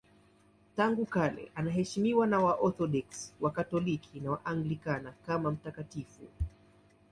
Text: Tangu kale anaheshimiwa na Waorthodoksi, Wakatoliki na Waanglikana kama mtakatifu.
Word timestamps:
Tangu 0.75 1.05
kale 1.05 1.51
anaheshimiwa 1.55 2.27
na 2.27 2.39
Waorthodoksi, 2.39 3.33
Wakatoliki 3.41 4.19
na 4.19 4.31
Waanglikana 4.31 5.13
kama 5.25 5.51
mtakatifu. 5.51 6.27